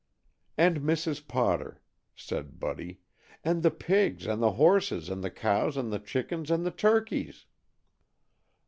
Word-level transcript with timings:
"And 0.57 0.79
Mrs. 0.81 1.27
Potter," 1.27 1.79
said 2.15 2.59
Buddy, 2.59 3.01
"and 3.43 3.61
the 3.61 3.69
pigs, 3.69 4.25
and 4.25 4.41
the 4.41 4.53
horses, 4.53 5.09
and 5.09 5.23
the 5.23 5.29
cows, 5.29 5.77
and 5.77 5.93
the 5.93 5.99
chickens, 5.99 6.49
and 6.49 6.65
the 6.65 6.71
turkeys." 6.71 7.45